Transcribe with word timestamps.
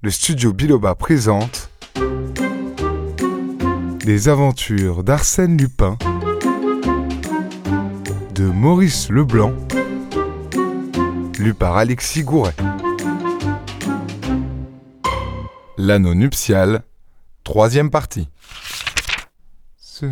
le 0.00 0.10
studio 0.10 0.52
Biloba 0.52 0.94
présente 0.94 1.70
Les 4.04 4.28
aventures 4.28 5.02
d'Arsène 5.02 5.56
Lupin 5.56 5.98
de 8.32 8.44
Maurice 8.44 9.10
Leblanc, 9.10 9.52
lu 11.40 11.52
par 11.52 11.76
Alexis 11.76 12.22
Gouret. 12.22 12.54
L'anneau 15.76 16.14
nuptial, 16.14 16.84
troisième 17.42 17.90
partie. 17.90 18.28
Ce, 19.76 20.06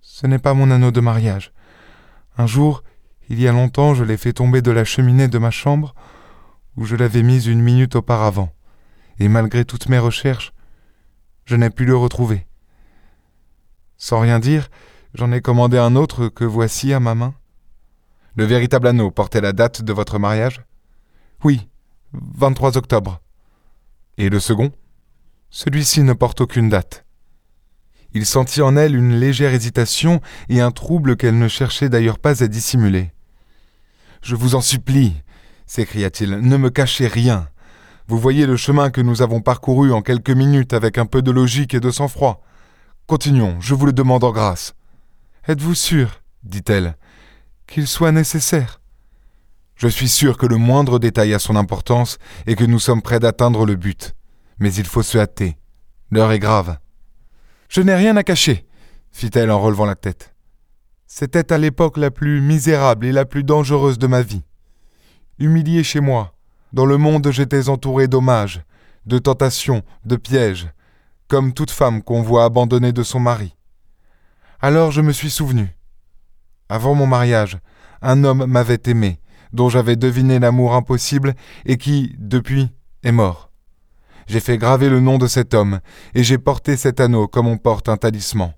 ce 0.00 0.26
n'est 0.26 0.40
pas 0.40 0.54
mon 0.54 0.72
anneau 0.72 0.90
de 0.90 1.00
mariage. 1.00 1.52
Un 2.36 2.48
jour, 2.48 2.82
il 3.28 3.40
y 3.40 3.46
a 3.46 3.52
longtemps, 3.52 3.94
je 3.94 4.02
l'ai 4.02 4.16
fait 4.16 4.32
tomber 4.32 4.60
de 4.60 4.72
la 4.72 4.84
cheminée 4.84 5.28
de 5.28 5.38
ma 5.38 5.52
chambre, 5.52 5.94
où 6.76 6.84
je 6.84 6.96
l'avais 6.96 7.22
mise 7.22 7.46
une 7.46 7.62
minute 7.62 7.94
auparavant, 7.94 8.52
et 9.18 9.28
malgré 9.28 9.64
toutes 9.64 9.88
mes 9.88 9.98
recherches, 9.98 10.52
je 11.44 11.56
n'ai 11.56 11.70
pu 11.70 11.84
le 11.84 11.96
retrouver. 11.96 12.46
Sans 13.96 14.20
rien 14.20 14.38
dire, 14.38 14.68
j'en 15.14 15.32
ai 15.32 15.40
commandé 15.40 15.78
un 15.78 15.96
autre 15.96 16.28
que 16.28 16.44
voici 16.44 16.92
à 16.92 17.00
ma 17.00 17.14
main. 17.14 17.34
Le 18.36 18.44
véritable 18.44 18.88
anneau 18.88 19.10
portait 19.10 19.40
la 19.40 19.52
date 19.52 19.82
de 19.82 19.92
votre 19.92 20.18
mariage? 20.18 20.62
Oui, 21.44 21.68
23 22.12 22.76
octobre. 22.76 23.20
Et 24.18 24.28
le 24.28 24.40
second? 24.40 24.72
Celui-ci 25.50 26.02
ne 26.02 26.12
porte 26.12 26.40
aucune 26.40 26.68
date. 26.68 27.04
Il 28.12 28.26
sentit 28.26 28.62
en 28.62 28.76
elle 28.76 28.94
une 28.94 29.18
légère 29.18 29.52
hésitation 29.54 30.20
et 30.48 30.60
un 30.60 30.70
trouble 30.70 31.16
qu'elle 31.16 31.38
ne 31.38 31.48
cherchait 31.48 31.88
d'ailleurs 31.88 32.18
pas 32.18 32.42
à 32.42 32.46
dissimuler. 32.46 33.12
Je 34.22 34.36
vous 34.36 34.54
en 34.54 34.60
supplie, 34.60 35.14
s'écria-t-il, 35.66 36.30
ne 36.30 36.56
me 36.56 36.70
cachez 36.70 37.08
rien. 37.08 37.48
Vous 38.06 38.18
voyez 38.18 38.44
le 38.44 38.56
chemin 38.56 38.90
que 38.90 39.00
nous 39.00 39.22
avons 39.22 39.40
parcouru 39.40 39.90
en 39.92 40.02
quelques 40.02 40.30
minutes 40.30 40.74
avec 40.74 40.98
un 40.98 41.06
peu 41.06 41.22
de 41.22 41.30
logique 41.30 41.72
et 41.72 41.80
de 41.80 41.90
sang-froid. 41.90 42.42
Continuons, 43.06 43.58
je 43.60 43.74
vous 43.74 43.86
le 43.86 43.94
demande 43.94 44.24
en 44.24 44.30
grâce. 44.30 44.74
Êtes-vous 45.48 45.74
sûr, 45.74 46.20
dit-elle, 46.42 46.96
qu'il 47.66 47.86
soit 47.86 48.12
nécessaire? 48.12 48.82
Je 49.76 49.88
suis 49.88 50.08
sûr 50.08 50.36
que 50.36 50.44
le 50.44 50.58
moindre 50.58 50.98
détail 50.98 51.32
a 51.32 51.38
son 51.38 51.56
importance 51.56 52.18
et 52.46 52.56
que 52.56 52.64
nous 52.64 52.78
sommes 52.78 53.00
près 53.00 53.20
d'atteindre 53.20 53.64
le 53.64 53.74
but. 53.74 54.14
Mais 54.58 54.72
il 54.74 54.84
faut 54.84 55.02
se 55.02 55.16
hâter. 55.16 55.56
L'heure 56.10 56.32
est 56.32 56.38
grave. 56.38 56.78
Je 57.70 57.80
n'ai 57.80 57.94
rien 57.94 58.16
à 58.18 58.22
cacher, 58.22 58.66
fit-elle 59.12 59.50
en 59.50 59.60
relevant 59.60 59.86
la 59.86 59.96
tête. 59.96 60.34
C'était 61.06 61.52
à 61.52 61.58
l'époque 61.58 61.96
la 61.96 62.10
plus 62.10 62.42
misérable 62.42 63.06
et 63.06 63.12
la 63.12 63.24
plus 63.24 63.44
dangereuse 63.44 63.98
de 63.98 64.06
ma 64.06 64.20
vie. 64.20 64.44
Humilié 65.38 65.82
chez 65.82 66.00
moi, 66.00 66.33
dans 66.74 66.86
le 66.86 66.98
monde 66.98 67.30
j'étais 67.30 67.68
entouré 67.68 68.08
d'hommages, 68.08 68.64
de 69.06 69.18
tentations, 69.18 69.82
de 70.04 70.16
pièges, 70.16 70.68
comme 71.28 71.54
toute 71.54 71.70
femme 71.70 72.02
qu'on 72.02 72.20
voit 72.20 72.44
abandonnée 72.44 72.92
de 72.92 73.04
son 73.04 73.20
mari. 73.20 73.54
Alors 74.60 74.90
je 74.90 75.00
me 75.00 75.12
suis 75.12 75.30
souvenu. 75.30 75.76
Avant 76.68 76.96
mon 76.96 77.06
mariage, 77.06 77.58
un 78.02 78.24
homme 78.24 78.46
m'avait 78.46 78.82
aimé, 78.86 79.20
dont 79.52 79.68
j'avais 79.68 79.94
deviné 79.94 80.40
l'amour 80.40 80.74
impossible 80.74 81.34
et 81.64 81.76
qui, 81.76 82.16
depuis, 82.18 82.70
est 83.04 83.12
mort. 83.12 83.52
J'ai 84.26 84.40
fait 84.40 84.58
graver 84.58 84.88
le 84.88 84.98
nom 84.98 85.16
de 85.16 85.28
cet 85.28 85.54
homme, 85.54 85.78
et 86.14 86.24
j'ai 86.24 86.38
porté 86.38 86.76
cet 86.76 86.98
anneau 86.98 87.28
comme 87.28 87.46
on 87.46 87.56
porte 87.56 87.88
un 87.88 87.96
talisman. 87.96 88.52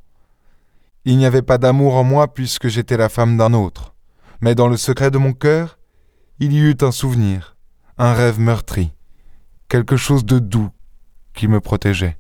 Il 1.05 1.19
n'y 1.19 1.27
avait 1.27 1.43
pas 1.43 1.59
d'amour 1.59 1.97
en 1.97 2.05
moi 2.05 2.33
puisque 2.33 2.69
j'étais 2.69 2.97
la 2.97 3.11
femme 3.11 3.37
d'un 3.37 3.53
autre, 3.53 3.95
mais 4.41 4.55
dans 4.55 4.69
le 4.69 4.79
secret 4.79 5.11
de 5.11 5.19
mon 5.19 5.35
cœur, 5.35 5.79
il 6.39 6.55
y 6.55 6.61
eut 6.61 6.79
un 6.81 6.93
souvenir, 6.93 7.56
un 7.99 8.13
rêve 8.13 8.39
meurtri, 8.39 8.93
quelque 9.69 9.97
chose 9.97 10.25
de 10.25 10.39
doux 10.39 10.71
qui 11.35 11.49
me 11.49 11.61
protégeait. 11.61 12.19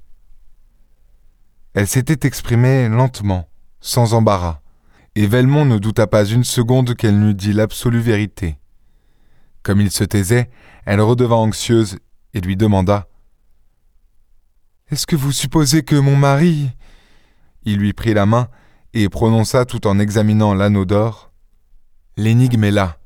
Elle 1.74 1.86
s'était 1.86 2.26
exprimée 2.26 2.88
lentement, 2.88 3.48
sans 3.80 4.14
embarras, 4.14 4.60
et 5.14 5.26
Velmont 5.26 5.66
ne 5.66 5.78
douta 5.78 6.06
pas 6.06 6.24
une 6.24 6.44
seconde 6.44 6.94
qu'elle 6.94 7.18
n'eût 7.18 7.34
dit 7.34 7.52
l'absolue 7.52 8.00
vérité. 8.00 8.58
Comme 9.62 9.80
il 9.80 9.90
se 9.90 10.04
taisait, 10.04 10.50
elle 10.86 11.00
redevint 11.00 11.36
anxieuse 11.36 11.98
et 12.32 12.40
lui 12.40 12.56
demanda 12.56 13.08
Est-ce 14.90 15.06
que 15.06 15.16
vous 15.16 15.32
supposez 15.32 15.82
que 15.82 15.96
mon 15.96 16.16
mari? 16.16 16.70
Il 17.64 17.78
lui 17.78 17.92
prit 17.92 18.14
la 18.14 18.24
main 18.24 18.48
et 18.94 19.08
prononça 19.08 19.66
tout 19.66 19.86
en 19.86 19.98
examinant 19.98 20.54
l'anneau 20.54 20.86
d'or. 20.86 21.32
L'énigme 22.16 22.64
est 22.64 22.70
là. 22.70 22.96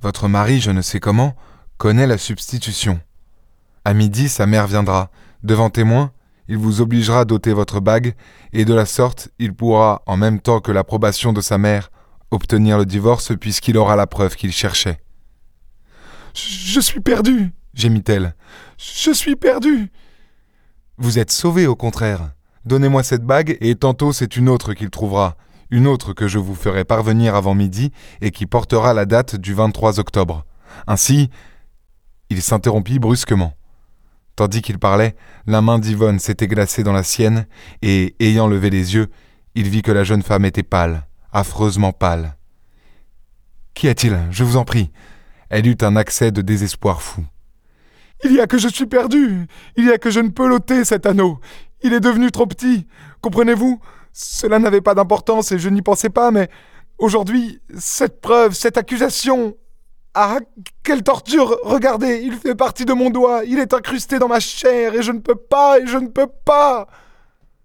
Votre 0.00 0.28
mari, 0.28 0.60
je 0.60 0.70
ne 0.70 0.82
sais 0.82 1.00
comment, 1.00 1.34
connaît 1.78 2.06
la 2.06 2.18
substitution. 2.18 3.00
À 3.84 3.94
midi, 3.94 4.28
sa 4.28 4.46
mère 4.46 4.66
viendra. 4.66 5.10
Devant 5.42 5.70
témoin, 5.70 6.12
il 6.48 6.56
vous 6.56 6.80
obligera 6.80 7.24
d'ôter 7.24 7.52
votre 7.52 7.80
bague, 7.80 8.14
et 8.52 8.64
de 8.64 8.74
la 8.74 8.86
sorte, 8.86 9.28
il 9.38 9.54
pourra, 9.54 10.02
en 10.06 10.16
même 10.16 10.40
temps 10.40 10.60
que 10.60 10.72
l'approbation 10.72 11.32
de 11.32 11.40
sa 11.40 11.58
mère, 11.58 11.90
obtenir 12.30 12.78
le 12.78 12.86
divorce 12.86 13.32
puisqu'il 13.38 13.76
aura 13.76 13.96
la 13.96 14.06
preuve 14.06 14.36
qu'il 14.36 14.52
cherchait. 14.52 15.00
Je 16.34 16.80
suis 16.80 17.00
perdu, 17.00 17.52
gémit-elle. 17.74 18.34
Je 18.76 19.12
suis 19.12 19.36
perdu. 19.36 19.90
Vous 20.98 21.18
êtes 21.18 21.30
sauvé, 21.30 21.66
au 21.66 21.76
contraire. 21.76 22.32
Donnez-moi 22.64 23.02
cette 23.02 23.24
bague, 23.24 23.56
et 23.60 23.74
tantôt 23.74 24.12
c'est 24.12 24.36
une 24.36 24.48
autre 24.48 24.72
qu'il 24.72 24.90
trouvera, 24.90 25.36
une 25.70 25.86
autre 25.86 26.12
que 26.12 26.28
je 26.28 26.38
vous 26.38 26.54
ferai 26.54 26.84
parvenir 26.84 27.34
avant 27.34 27.54
midi 27.54 27.92
et 28.20 28.30
qui 28.30 28.46
portera 28.46 28.94
la 28.94 29.04
date 29.04 29.36
du 29.36 29.54
23 29.54 30.00
octobre. 30.00 30.44
Ainsi, 30.86 31.30
il 32.30 32.42
s'interrompit 32.42 32.98
brusquement. 32.98 33.54
Tandis 34.36 34.62
qu'il 34.62 34.78
parlait, 34.78 35.14
la 35.46 35.62
main 35.62 35.78
d'Yvonne 35.78 36.18
s'était 36.18 36.48
glacée 36.48 36.82
dans 36.82 36.92
la 36.92 37.04
sienne, 37.04 37.46
et, 37.82 38.16
ayant 38.18 38.48
levé 38.48 38.70
les 38.70 38.94
yeux, 38.94 39.08
il 39.54 39.68
vit 39.68 39.82
que 39.82 39.92
la 39.92 40.02
jeune 40.02 40.22
femme 40.22 40.44
était 40.44 40.64
pâle, 40.64 41.06
affreusement 41.32 41.92
pâle. 41.92 42.36
Qu'y 43.74 43.88
a-t-il? 43.88 44.18
Je 44.30 44.44
vous 44.44 44.56
en 44.56 44.64
prie. 44.64 44.90
Elle 45.50 45.66
eut 45.66 45.76
un 45.82 45.96
accès 45.96 46.32
de 46.32 46.42
désespoir 46.42 47.02
fou. 47.02 47.24
Il 48.24 48.32
y 48.32 48.40
a 48.40 48.46
que 48.46 48.58
je 48.58 48.68
suis 48.68 48.86
perdu. 48.86 49.46
Il 49.76 49.84
y 49.84 49.92
a 49.92 49.98
que 49.98 50.10
je 50.10 50.20
ne 50.20 50.30
peux 50.30 50.48
l'ôter, 50.48 50.84
cet 50.84 51.06
anneau. 51.06 51.40
Il 51.82 51.92
est 51.92 52.00
devenu 52.00 52.30
trop 52.30 52.46
petit. 52.46 52.86
Comprenez-vous? 53.20 53.80
Cela 54.12 54.58
n'avait 54.58 54.80
pas 54.80 54.94
d'importance 54.94 55.52
et 55.52 55.58
je 55.58 55.68
n'y 55.68 55.82
pensais 55.82 56.08
pas, 56.08 56.30
mais 56.30 56.48
aujourd'hui, 56.98 57.60
cette 57.76 58.20
preuve, 58.20 58.54
cette 58.54 58.78
accusation. 58.78 59.56
Ah, 60.16 60.38
quelle 60.84 61.02
torture 61.02 61.58
Regardez, 61.64 62.20
il 62.22 62.34
fait 62.34 62.54
partie 62.54 62.84
de 62.84 62.92
mon 62.92 63.10
doigt, 63.10 63.42
il 63.44 63.58
est 63.58 63.74
incrusté 63.74 64.20
dans 64.20 64.28
ma 64.28 64.38
chair 64.38 64.94
et 64.94 65.02
je 65.02 65.10
ne 65.10 65.18
peux 65.18 65.34
pas, 65.34 65.80
et 65.80 65.86
je 65.88 65.98
ne 65.98 66.06
peux 66.06 66.28
pas 66.44 66.86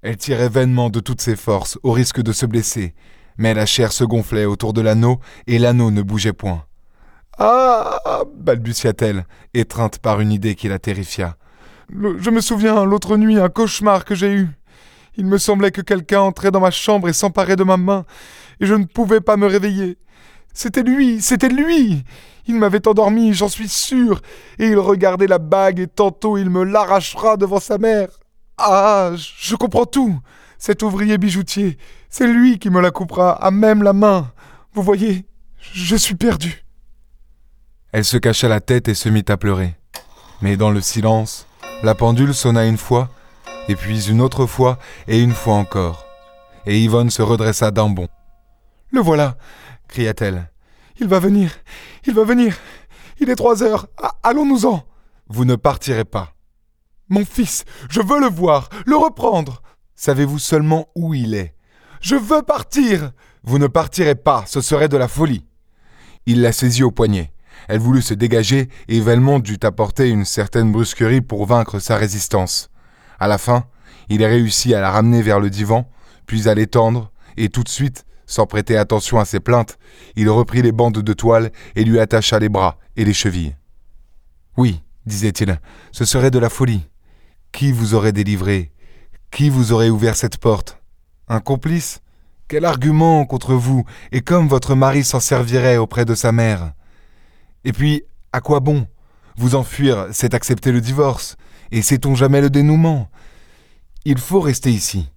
Elle 0.02 0.18
tirait 0.18 0.50
vainement 0.50 0.90
de 0.90 1.00
toutes 1.00 1.22
ses 1.22 1.36
forces, 1.36 1.78
au 1.84 1.92
risque 1.92 2.22
de 2.22 2.32
se 2.32 2.48
blesser, 2.48 2.96
mais 3.38 3.54
la 3.54 3.68
chair 3.68 3.92
se 3.92 4.04
gonflait 4.04 4.46
autour 4.46 4.74
de 4.74 4.82
l'anneau 4.82 5.20
et 5.46 5.60
l'anneau 5.60 5.92
ne 5.92 6.02
bougeait 6.02 6.34
point. 6.34 6.66
Ah 7.38 8.24
balbutia-t-elle, 8.36 9.28
étreinte 9.54 10.00
par 10.00 10.20
une 10.20 10.32
idée 10.32 10.56
qui 10.56 10.68
la 10.70 10.80
terrifia. 10.80 11.38
je 11.90 12.30
me 12.32 12.42
souviens 12.42 12.84
l'autre 12.84 13.16
nuit 13.16 13.38
un 13.38 13.50
cauchemar 13.50 14.06
que 14.06 14.16
j'ai 14.16 14.34
eu. 14.34 14.50
Il 15.18 15.28
me 15.28 15.38
semblait 15.38 15.72
que 15.72 15.82
quelqu'un 15.82 16.22
entrait 16.22 16.50
dans 16.50 16.60
ma 16.62 16.72
chambre 16.72 17.10
et 17.10 17.14
s'emparait 17.14 17.56
de 17.56 17.64
ma 17.64 17.78
main, 17.78 18.06
et 18.60 18.66
je 18.66 18.74
ne 18.74 18.86
pouvais 18.86 19.22
pas 19.22 19.38
me 19.38 19.46
réveiller. 19.46 20.00
C'était 20.54 20.84
lui, 20.84 21.22
c'était 21.22 21.50
lui. 21.50 22.04
Il 22.48 22.56
m'avait 22.56 22.88
endormi, 22.88 23.34
j'en 23.34 23.48
suis 23.48 23.70
sûr, 23.70 24.22
et 24.58 24.68
il 24.68 24.78
regardait 24.78 25.28
la 25.28 25.38
bague, 25.38 25.80
et 25.80 25.88
tantôt 25.88 26.38
il 26.38 26.50
me 26.50 26.64
l'arrachera 26.64 27.38
devant 27.38 27.60
sa 27.60 27.78
mère. 27.78 28.10
Ah, 28.58 29.12
je 29.16 29.56
comprends 29.56 29.86
tout. 29.86 30.20
Cet 30.58 30.84
ouvrier 30.84 31.18
bijoutier, 31.18 31.78
c'est 32.10 32.28
lui 32.28 32.60
qui 32.60 32.70
me 32.70 32.82
la 32.82 32.92
coupera 32.92 33.32
à 33.32 33.52
même 33.52 33.84
la 33.84 33.94
main. 33.94 34.32
Vous 34.74 34.84
voyez, 34.84 35.26
je 35.74 35.96
suis 35.96 36.16
perdu. 36.16 36.66
Elle 37.92 38.06
se 38.06 38.18
cacha 38.18 38.48
la 38.48 38.60
tête 38.60 38.88
et 38.88 38.94
se 38.94 39.10
mit 39.10 39.26
à 39.30 39.38
pleurer. 39.38 39.76
Mais 40.42 40.58
dans 40.58 40.72
le 40.72 40.82
silence, 40.82 41.48
la 41.82 41.96
pendule 41.96 42.34
sonna 42.34 42.66
une 42.66 42.78
fois, 42.78 43.10
et 43.68 43.76
puis 43.76 44.10
une 44.10 44.22
autre 44.22 44.46
fois, 44.46 44.80
et 45.08 45.22
une 45.22 45.34
fois 45.34 45.56
encore. 45.56 46.06
Et 46.66 46.80
Yvonne 46.80 47.10
se 47.10 47.22
redressa 47.22 47.72
d'un 47.72 47.90
bond. 47.90 48.10
Le 48.92 49.02
voilà, 49.02 49.38
cria-t-elle. 49.90 50.52
Il 51.00 51.08
va 51.08 51.20
venir, 51.20 51.52
il 52.06 52.14
va 52.14 52.24
venir. 52.24 52.56
Il 53.20 53.30
est 53.30 53.36
trois 53.36 53.64
heures. 53.64 53.88
Allons-nous-en. 54.24 54.84
Vous 55.28 55.46
ne 55.46 55.56
partirez 55.56 56.06
pas. 56.06 56.34
Mon 57.10 57.26
fils, 57.26 57.66
je 57.90 58.02
veux 58.02 58.20
le 58.20 58.30
voir, 58.30 58.70
le 58.86 58.96
reprendre. 58.96 59.62
Savez-vous 59.96 60.40
seulement 60.40 60.88
où 60.96 61.14
il 61.14 61.34
est? 61.34 61.56
Je 62.02 62.16
veux 62.16 62.42
partir. 62.42 63.12
Vous 63.44 63.58
ne 63.58 63.68
partirez 63.68 64.16
pas, 64.16 64.46
ce 64.48 64.62
serait 64.62 64.90
de 64.90 64.98
la 64.98 65.08
folie. 65.08 65.46
Il 66.26 66.42
la 66.42 66.52
saisit 66.52 66.84
au 66.84 66.92
poignet. 66.92 67.32
Elle 67.68 67.80
voulut 67.80 68.02
se 68.02 68.14
dégager 68.14 68.70
et 68.88 69.02
Velmont 69.02 69.40
dut 69.40 69.60
apporter 69.64 70.10
une 70.10 70.26
certaine 70.26 70.72
brusquerie 70.72 71.22
pour 71.22 71.46
vaincre 71.46 71.80
sa 71.80 71.98
résistance. 71.98 72.70
À 73.20 73.28
la 73.28 73.38
fin, 73.38 73.66
il 74.08 74.24
réussit 74.24 74.74
à 74.74 74.82
la 74.82 74.92
ramener 74.92 75.22
vers 75.22 75.40
le 75.40 75.50
divan, 75.50 75.90
puis 76.26 76.48
à 76.48 76.56
l'étendre, 76.56 77.12
et 77.38 77.50
tout 77.50 77.64
de 77.64 77.70
suite, 77.70 78.06
sans 78.30 78.46
prêter 78.46 78.78
attention 78.78 79.20
à 79.20 79.26
ses 79.26 79.40
plaintes, 79.40 79.80
il 80.16 80.30
reprit 80.30 80.62
les 80.62 80.72
bandes 80.72 81.00
de 81.00 81.14
toile 81.14 81.52
et 81.76 81.84
lui 81.84 82.00
attacha 82.00 82.38
les 82.38 82.48
bras 82.48 82.78
et 82.96 83.04
les 83.04 83.14
chevilles. 83.14 83.56
Oui, 84.56 84.84
disait-il, 85.08 85.60
ce 85.92 86.06
serait 86.06 86.30
de 86.30 86.38
la 86.38 86.50
folie. 86.50 86.88
Qui 87.52 87.72
vous 87.72 87.96
aurait 87.96 88.12
délivré? 88.12 88.72
Qui 89.32 89.50
vous 89.50 89.72
aurait 89.72 89.90
ouvert 89.90 90.16
cette 90.16 90.38
porte? 90.38 90.80
Un 91.28 91.40
complice? 91.40 92.02
Quel 92.48 92.66
argument 92.66 93.26
contre 93.26 93.56
vous 93.56 93.84
Et 94.12 94.22
comme 94.22 94.48
votre 94.48 94.76
mari 94.76 95.04
s'en 95.04 95.20
servirait 95.20 95.78
auprès 95.78 96.06
de 96.06 96.14
sa 96.14 96.32
mère? 96.32 96.74
Et 97.66 97.74
puis, 97.74 98.04
à 98.32 98.42
quoi 98.42 98.60
bon 98.60 98.86
Vous 99.38 99.56
enfuir, 99.56 100.08
c'est 100.12 100.36
accepter 100.36 100.72
le 100.72 100.82
divorce. 100.82 101.36
Et 101.72 101.82
sait-on 101.82 102.14
jamais 102.14 102.42
le 102.42 102.52
dénouement? 102.52 103.10
Il 104.06 104.20
faut 104.20 104.40
rester 104.40 104.70
ici. 104.70 105.10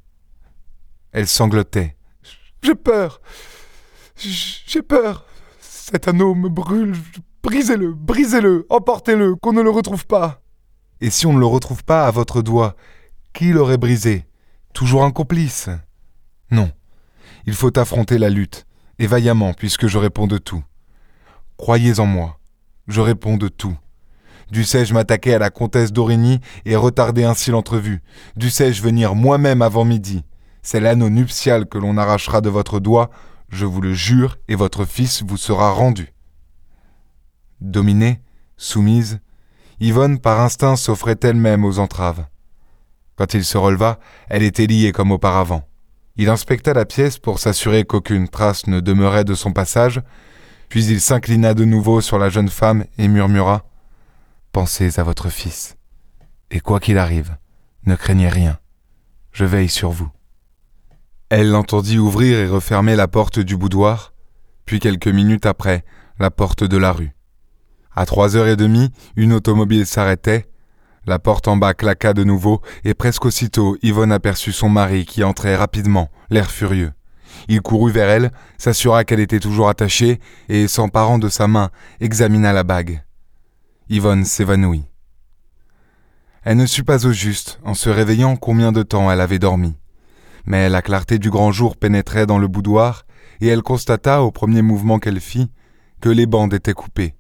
Elle 1.12 1.28
sanglotait. 1.28 1.94
J'ai 2.62 2.74
peur. 2.74 3.20
J'ai 4.16 4.82
peur. 4.82 5.26
Cet 5.60 6.08
anneau 6.08 6.34
me 6.34 6.48
brûle. 6.48 6.94
Brisez-le, 7.42 7.92
brisez-le, 7.92 8.66
emportez-le, 8.70 9.34
qu'on 9.34 9.52
ne 9.52 9.62
le 9.62 9.70
retrouve 9.70 10.06
pas. 10.06 10.42
Et 11.00 11.10
si 11.10 11.26
on 11.26 11.32
ne 11.32 11.40
le 11.40 11.46
retrouve 11.46 11.82
pas 11.82 12.06
à 12.06 12.12
votre 12.12 12.40
doigt, 12.40 12.76
qui 13.32 13.52
l'aurait 13.52 13.78
brisé? 13.78 14.26
Toujours 14.72 15.02
un 15.02 15.10
complice? 15.10 15.68
Non. 16.52 16.70
Il 17.46 17.54
faut 17.54 17.76
affronter 17.76 18.18
la 18.18 18.30
lutte, 18.30 18.64
et 19.00 19.08
vaillamment, 19.08 19.54
puisque 19.54 19.88
je 19.88 19.98
réponds 19.98 20.28
de 20.28 20.38
tout. 20.38 20.62
Croyez 21.56 21.98
en 21.98 22.06
moi, 22.06 22.38
je 22.86 23.00
réponds 23.00 23.36
de 23.36 23.48
tout. 23.48 23.76
Dussé-je 24.52 24.94
m'attaquer 24.94 25.34
à 25.34 25.38
la 25.40 25.50
comtesse 25.50 25.92
d'Aurigny 25.92 26.38
et 26.64 26.76
retarder 26.76 27.24
ainsi 27.24 27.50
l'entrevue? 27.50 28.02
Dussé-je 28.36 28.82
venir 28.82 29.16
moi-même 29.16 29.62
avant 29.62 29.84
midi? 29.84 30.24
C'est 30.62 30.80
l'anneau 30.80 31.10
nuptial 31.10 31.66
que 31.66 31.78
l'on 31.78 31.96
arrachera 31.96 32.40
de 32.40 32.48
votre 32.48 32.80
doigt, 32.80 33.10
je 33.48 33.66
vous 33.66 33.80
le 33.80 33.92
jure, 33.92 34.38
et 34.48 34.54
votre 34.54 34.84
fils 34.84 35.22
vous 35.22 35.36
sera 35.36 35.70
rendu. 35.70 36.12
Dominée, 37.60 38.20
soumise, 38.56 39.20
Yvonne 39.80 40.20
par 40.20 40.40
instinct 40.40 40.76
s'offrait 40.76 41.18
elle-même 41.22 41.64
aux 41.64 41.80
entraves. 41.80 42.24
Quand 43.16 43.34
il 43.34 43.44
se 43.44 43.58
releva, 43.58 43.98
elle 44.28 44.44
était 44.44 44.68
liée 44.68 44.92
comme 44.92 45.10
auparavant. 45.10 45.68
Il 46.14 46.28
inspecta 46.28 46.72
la 46.72 46.84
pièce 46.84 47.18
pour 47.18 47.40
s'assurer 47.40 47.84
qu'aucune 47.84 48.28
trace 48.28 48.68
ne 48.68 48.78
demeurait 48.78 49.24
de 49.24 49.34
son 49.34 49.52
passage, 49.52 50.00
puis 50.68 50.84
il 50.84 51.00
s'inclina 51.00 51.54
de 51.54 51.64
nouveau 51.64 52.00
sur 52.00 52.18
la 52.18 52.28
jeune 52.28 52.48
femme 52.48 52.84
et 52.96 53.08
murmura 53.08 53.64
Pensez 54.52 55.00
à 55.00 55.02
votre 55.02 55.30
fils, 55.30 55.76
et 56.50 56.60
quoi 56.60 56.78
qu'il 56.78 56.98
arrive, 56.98 57.36
ne 57.84 57.96
craignez 57.96 58.28
rien, 58.28 58.58
je 59.32 59.44
veille 59.44 59.68
sur 59.68 59.90
vous. 59.90 60.10
Elle 61.34 61.48
l'entendit 61.48 61.98
ouvrir 61.98 62.38
et 62.40 62.46
refermer 62.46 62.94
la 62.94 63.08
porte 63.08 63.38
du 63.38 63.56
boudoir, 63.56 64.12
puis 64.66 64.80
quelques 64.80 65.08
minutes 65.08 65.46
après, 65.46 65.82
la 66.18 66.30
porte 66.30 66.62
de 66.62 66.76
la 66.76 66.92
rue. 66.92 67.12
À 67.96 68.04
trois 68.04 68.36
heures 68.36 68.48
et 68.48 68.56
demie, 68.56 68.90
une 69.16 69.32
automobile 69.32 69.86
s'arrêtait, 69.86 70.44
la 71.06 71.18
porte 71.18 71.48
en 71.48 71.56
bas 71.56 71.72
claqua 71.72 72.12
de 72.12 72.22
nouveau, 72.22 72.60
et 72.84 72.92
presque 72.92 73.24
aussitôt 73.24 73.78
Yvonne 73.82 74.12
aperçut 74.12 74.52
son 74.52 74.68
mari 74.68 75.06
qui 75.06 75.24
entrait 75.24 75.56
rapidement, 75.56 76.10
l'air 76.28 76.50
furieux. 76.50 76.92
Il 77.48 77.62
courut 77.62 77.92
vers 77.92 78.10
elle, 78.10 78.30
s'assura 78.58 79.04
qu'elle 79.04 79.20
était 79.20 79.40
toujours 79.40 79.70
attachée, 79.70 80.20
et, 80.50 80.68
s'emparant 80.68 81.18
de 81.18 81.30
sa 81.30 81.48
main, 81.48 81.70
examina 82.00 82.52
la 82.52 82.62
bague. 82.62 83.02
Yvonne 83.88 84.26
s'évanouit. 84.26 84.84
Elle 86.42 86.58
ne 86.58 86.66
sut 86.66 86.84
pas 86.84 87.06
au 87.06 87.12
juste, 87.12 87.58
en 87.64 87.72
se 87.72 87.88
réveillant, 87.88 88.36
combien 88.36 88.70
de 88.70 88.82
temps 88.82 89.10
elle 89.10 89.22
avait 89.22 89.38
dormi. 89.38 89.78
Mais 90.44 90.68
la 90.68 90.82
clarté 90.82 91.18
du 91.18 91.30
grand 91.30 91.52
jour 91.52 91.76
pénétrait 91.76 92.26
dans 92.26 92.38
le 92.38 92.48
boudoir, 92.48 93.04
et 93.40 93.48
elle 93.48 93.62
constata, 93.62 94.22
au 94.22 94.30
premier 94.30 94.62
mouvement 94.62 94.98
qu'elle 94.98 95.20
fit, 95.20 95.50
que 96.00 96.08
les 96.08 96.26
bandes 96.26 96.54
étaient 96.54 96.72
coupées. 96.72 97.14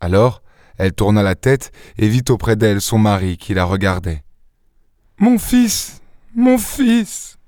Alors, 0.00 0.42
elle 0.78 0.92
tourna 0.92 1.22
la 1.22 1.34
tête 1.34 1.72
et 1.98 2.08
vit 2.08 2.24
auprès 2.30 2.56
d'elle 2.56 2.80
son 2.80 2.98
mari 2.98 3.36
qui 3.36 3.52
la 3.52 3.64
regardait. 3.64 4.24
Mon 5.18 5.38
fils, 5.38 6.00
mon 6.34 6.56
fils 6.56 7.38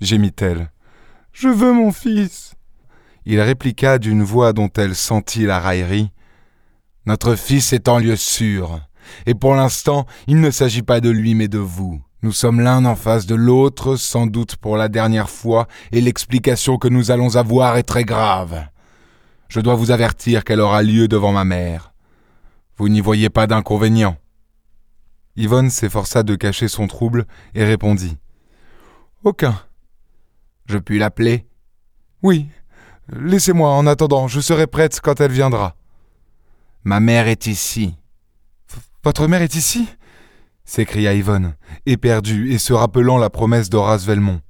gémit-elle. 0.00 0.70
Je 1.32 1.48
veux 1.48 1.72
mon 1.72 1.92
fils. 1.92 2.54
Il 3.24 3.40
répliqua 3.40 3.98
d'une 3.98 4.22
voix 4.22 4.52
dont 4.52 4.70
elle 4.76 4.94
sentit 4.94 5.44
la 5.44 5.60
raillerie. 5.60 6.12
Notre 7.06 7.34
fils 7.36 7.72
est 7.72 7.88
en 7.88 7.98
lieu 7.98 8.16
sûr, 8.16 8.80
et 9.26 9.34
pour 9.34 9.54
l'instant 9.54 10.06
il 10.26 10.40
ne 10.40 10.50
s'agit 10.50 10.82
pas 10.82 11.00
de 11.00 11.10
lui 11.10 11.34
mais 11.34 11.48
de 11.48 11.58
vous. 11.58 12.00
Nous 12.22 12.32
sommes 12.32 12.60
l'un 12.60 12.84
en 12.84 12.96
face 12.96 13.26
de 13.26 13.36
l'autre, 13.36 13.94
sans 13.94 14.26
doute 14.26 14.56
pour 14.56 14.76
la 14.76 14.88
dernière 14.88 15.30
fois, 15.30 15.68
et 15.92 16.00
l'explication 16.00 16.76
que 16.76 16.88
nous 16.88 17.10
allons 17.12 17.36
avoir 17.36 17.76
est 17.76 17.84
très 17.84 18.04
grave. 18.04 18.66
Je 19.48 19.60
dois 19.60 19.76
vous 19.76 19.92
avertir 19.92 20.42
qu'elle 20.42 20.60
aura 20.60 20.82
lieu 20.82 21.06
devant 21.06 21.32
ma 21.32 21.44
mère. 21.44 21.92
Vous 22.76 22.88
n'y 22.88 23.00
voyez 23.00 23.30
pas 23.30 23.46
d'inconvénient. 23.46 24.16
Yvonne 25.36 25.70
s'efforça 25.70 26.24
de 26.24 26.34
cacher 26.34 26.66
son 26.66 26.88
trouble 26.88 27.24
et 27.54 27.64
répondit. 27.64 28.16
Aucun. 29.22 29.60
Je 30.66 30.78
puis 30.78 30.98
l'appeler 30.98 31.46
Oui. 32.22 32.48
Laissez-moi 33.10 33.70
en 33.70 33.86
attendant, 33.86 34.28
je 34.28 34.40
serai 34.40 34.66
prête 34.66 35.00
quand 35.00 35.20
elle 35.20 35.32
viendra. 35.32 35.76
Ma 36.84 37.00
mère 37.00 37.28
est 37.28 37.46
ici. 37.46 37.94
votre 39.04 39.26
mère 39.28 39.42
est 39.42 39.54
ici? 39.54 39.88
S'écria 40.68 41.14
Yvonne, 41.14 41.54
éperdue 41.86 42.52
et 42.52 42.58
se 42.58 42.74
rappelant 42.74 43.16
la 43.16 43.30
promesse 43.30 43.70
d'Horace 43.70 44.04
Velmont. 44.04 44.42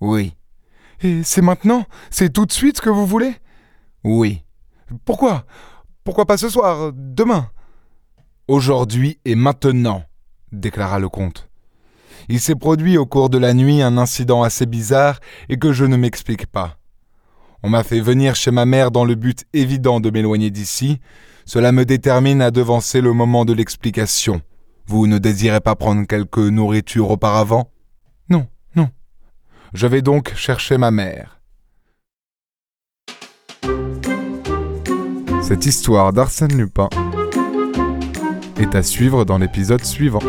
Oui. 0.00 0.34
Et 1.00 1.22
c'est 1.22 1.42
maintenant? 1.42 1.86
C'est 2.10 2.32
tout 2.32 2.44
de 2.44 2.52
suite 2.52 2.80
que 2.80 2.90
vous 2.90 3.06
voulez? 3.06 3.36
Oui. 4.02 4.42
Pourquoi? 5.04 5.44
Pourquoi 6.02 6.26
pas 6.26 6.36
ce 6.36 6.48
soir 6.48 6.90
Demain? 6.92 7.48
Aujourd'hui 8.48 9.20
et 9.24 9.36
maintenant, 9.36 10.02
déclara 10.50 10.98
le 10.98 11.08
comte. 11.08 11.48
Il 12.28 12.40
s'est 12.40 12.56
produit 12.56 12.98
au 12.98 13.06
cours 13.06 13.30
de 13.30 13.38
la 13.38 13.54
nuit 13.54 13.80
un 13.80 13.98
incident 13.98 14.42
assez 14.42 14.66
bizarre 14.66 15.20
et 15.48 15.56
que 15.56 15.72
je 15.72 15.84
ne 15.84 15.96
m'explique 15.96 16.46
pas. 16.46 16.78
On 17.62 17.70
m'a 17.70 17.84
fait 17.84 18.00
venir 18.00 18.34
chez 18.34 18.50
ma 18.50 18.66
mère 18.66 18.90
dans 18.90 19.04
le 19.04 19.14
but 19.14 19.44
évident 19.52 20.00
de 20.00 20.10
m'éloigner 20.10 20.50
d'ici. 20.50 20.98
Cela 21.44 21.70
me 21.70 21.84
détermine 21.84 22.42
à 22.42 22.50
devancer 22.50 23.00
le 23.00 23.12
moment 23.12 23.44
de 23.44 23.52
l'explication. 23.52 24.42
Vous 24.92 25.06
ne 25.06 25.16
désirez 25.16 25.62
pas 25.62 25.74
prendre 25.74 26.06
quelque 26.06 26.50
nourriture 26.50 27.10
auparavant? 27.10 27.70
Non, 28.28 28.46
non. 28.76 28.90
Je 29.72 29.86
vais 29.86 30.02
donc 30.02 30.34
chercher 30.34 30.76
ma 30.76 30.90
mère. 30.90 31.40
Cette 35.40 35.64
histoire 35.64 36.12
d'Arsène 36.12 36.54
Lupin 36.58 36.90
est 38.58 38.74
à 38.74 38.82
suivre 38.82 39.24
dans 39.24 39.38
l'épisode 39.38 39.82
suivant. 39.82 40.20